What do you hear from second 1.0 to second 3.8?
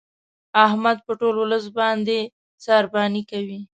په ټول ولس باندې سارباني کوي.